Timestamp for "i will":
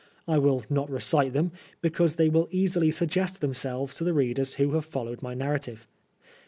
0.27-0.63